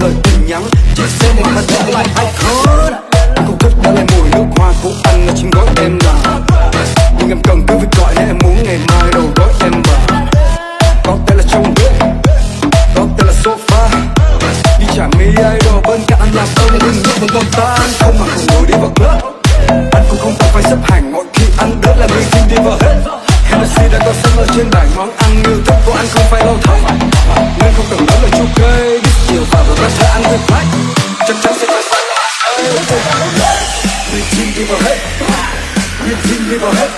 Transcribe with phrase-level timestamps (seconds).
[0.00, 0.62] lời tin nhắn.
[0.96, 2.92] Chỉ xem mà đã lại hay khốn
[3.36, 6.40] Công thích đã lại mùi nước hoa của anh là trên gói em là.
[7.18, 10.26] Nhưng em cần cứ việc gọi nếu em muốn ngày mai đầu gói em mà
[11.04, 11.92] Có thể là trong bếp
[12.94, 13.88] Có thể là sofa.
[14.80, 17.90] Đi chả mi idol bên cạnh anh làm ơn đừng lúc vẫn còn tan.
[18.00, 19.34] Không mà cùng ngồi đi vào club.
[19.92, 22.56] Anh cũng không cần phải xếp hàng mỗi khi anh đến là người xin đi
[22.56, 22.94] vào hết.
[23.44, 26.44] Hennessy đã có sẵn ở trên bàn món ăn, yêu thích của anh không phải
[26.44, 27.13] lâu thấp
[27.60, 30.38] nên không cần nói lời chu cây Biết nhiều và vừa có sẽ ăn với
[30.46, 30.66] khách.
[31.28, 32.04] Chắc chắn sẽ phải phát
[34.14, 34.98] Nguyên team đi vào hết.
[36.04, 36.88] Nguyên team đi vào hết.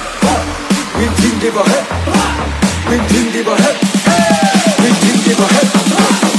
[0.97, 1.83] Nguyên team đi vào hết.
[2.87, 3.75] Nguyên team đi vào hết.
[4.79, 6.36] Nguyên team đi vào hết.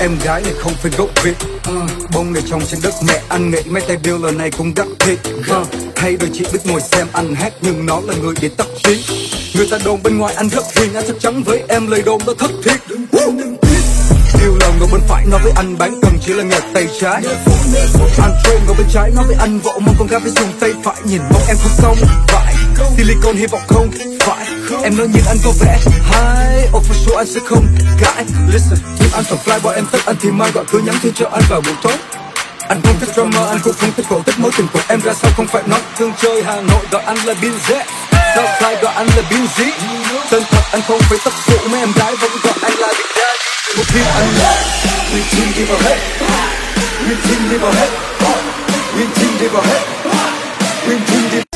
[0.00, 1.36] Em gái này không phải gốc việt.
[1.70, 4.74] Uh, bông này trồng trên đất mẹ anh nghĩ mấy tay bill lần này cũng
[4.76, 8.34] đắt thiệt uh, thay đôi chỉ biết ngồi xem anh hát nhưng nó là người
[8.40, 8.98] để tắt tiếng
[9.54, 12.20] người ta đồn bên ngoài anh rất hiền anh chắc chắn với em lời đồn
[12.26, 12.80] đó thất thiệt
[14.78, 17.22] ngồi bên phải nói với anh bán cần chỉ là nghề tay trái.
[18.22, 18.32] Anh
[18.66, 20.94] ngồi bên trái nói với anh vỗ mong con gái phải dùng tay phải.
[21.04, 21.96] Nhìn mong em không xong
[22.28, 22.54] phải.
[22.96, 23.90] Silicon hy vọng không
[24.20, 24.46] phải.
[24.82, 27.66] Em nói nhìn anh có vẻ hay Oh for sure anh sẽ không
[28.00, 28.24] cãi.
[28.52, 31.12] Listen nhưng anh còn fly boy em tất anh thì mai gọi cứ nhắn tin
[31.14, 31.96] cho anh vào buổi tối.
[32.68, 34.38] Anh không thích drama, anh cũng không thích cổ tích.
[34.38, 37.16] Mối tình của em ra sao không phải nói thương chơi Hà Nội gọi anh
[37.24, 37.82] là Bin Z.
[38.34, 39.70] Southside gọi anh là Bin Z?
[40.30, 43.17] Tên thật anh không phải tóc phụ mấy em gái vẫn gọi anh là Big
[43.78, 44.28] We'll team and
[45.14, 46.00] we team give a head.
[47.06, 47.92] We team give a head.
[48.96, 50.88] We team give a head.
[50.88, 51.47] We team give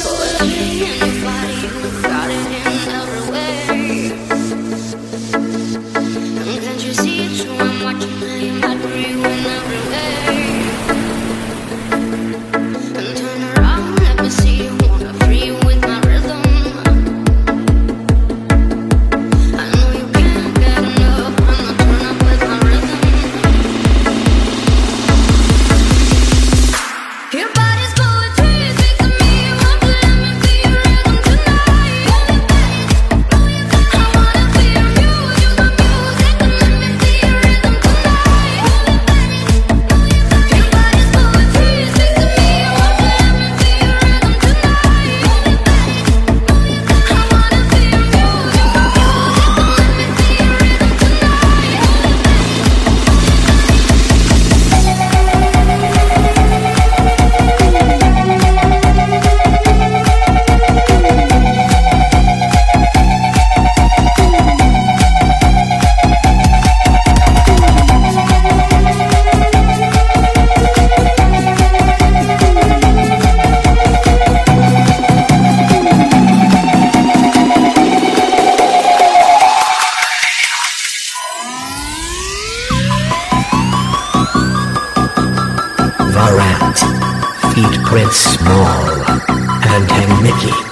[87.92, 90.71] print small, and Mickey.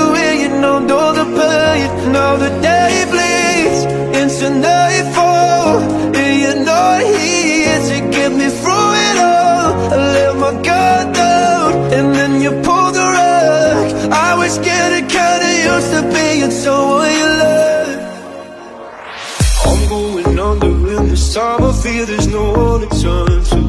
[2.31, 3.81] how the day bleeds
[4.19, 5.79] into nightfall.
[6.19, 9.69] And you're not here to get me through it all.
[9.93, 13.87] I let my guard down, and then you pulled the rug.
[14.27, 17.99] I was getting kinda used to being someone you love.
[19.69, 23.61] I'm going under, and this time I fear there's no one to turn to.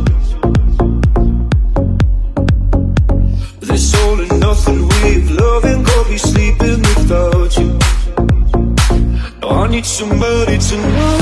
[3.69, 7.70] This all or nothing way of loving got me sleeping without you.
[9.72, 11.19] Need somebody to know,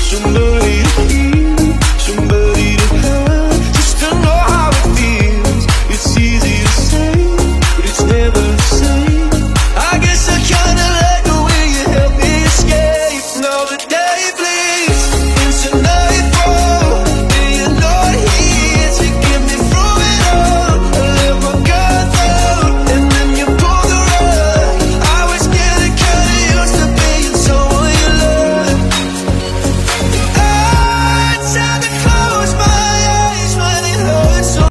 [0.00, 1.31] somebody to hear.